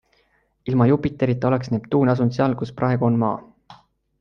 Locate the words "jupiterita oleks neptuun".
0.91-2.13